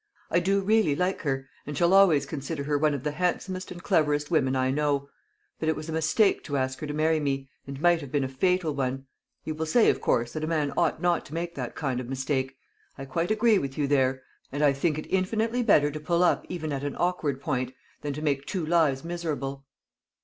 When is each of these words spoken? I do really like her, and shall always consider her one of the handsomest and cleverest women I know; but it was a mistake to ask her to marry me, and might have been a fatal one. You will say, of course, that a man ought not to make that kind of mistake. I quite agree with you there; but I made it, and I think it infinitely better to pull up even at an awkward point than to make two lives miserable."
I 0.31 0.39
do 0.39 0.61
really 0.61 0.95
like 0.95 1.21
her, 1.21 1.47
and 1.67 1.77
shall 1.77 1.93
always 1.93 2.25
consider 2.25 2.63
her 2.63 2.75
one 2.75 2.95
of 2.95 3.03
the 3.03 3.11
handsomest 3.11 3.69
and 3.69 3.83
cleverest 3.83 4.31
women 4.31 4.55
I 4.55 4.71
know; 4.71 5.09
but 5.59 5.69
it 5.69 5.75
was 5.75 5.89
a 5.89 5.91
mistake 5.91 6.43
to 6.45 6.57
ask 6.57 6.79
her 6.79 6.87
to 6.87 6.93
marry 6.95 7.19
me, 7.19 7.51
and 7.67 7.79
might 7.79 8.01
have 8.01 8.11
been 8.11 8.23
a 8.23 8.27
fatal 8.27 8.73
one. 8.73 9.05
You 9.43 9.53
will 9.53 9.67
say, 9.67 9.91
of 9.91 10.01
course, 10.01 10.33
that 10.33 10.43
a 10.43 10.47
man 10.47 10.73
ought 10.75 11.03
not 11.03 11.23
to 11.27 11.35
make 11.35 11.53
that 11.53 11.75
kind 11.75 11.99
of 11.99 12.09
mistake. 12.09 12.57
I 12.97 13.05
quite 13.05 13.29
agree 13.29 13.59
with 13.59 13.77
you 13.77 13.85
there; 13.85 14.13
but 14.13 14.13
I 14.13 14.13
made 14.13 14.45
it, 14.45 14.53
and 14.53 14.63
I 14.65 14.73
think 14.73 14.97
it 14.97 15.09
infinitely 15.11 15.61
better 15.61 15.91
to 15.91 15.99
pull 15.99 16.23
up 16.23 16.47
even 16.49 16.71
at 16.73 16.83
an 16.83 16.95
awkward 16.97 17.39
point 17.39 17.71
than 18.01 18.13
to 18.13 18.23
make 18.23 18.47
two 18.47 18.65
lives 18.65 19.03
miserable." 19.03 19.67